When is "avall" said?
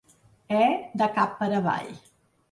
1.57-1.93